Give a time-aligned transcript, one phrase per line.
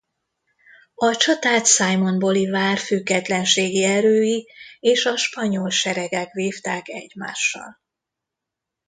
[0.95, 4.47] A csatát Simón Bolívar függetlenségi erői
[4.79, 7.79] és a spanyol seregek vívták egymással.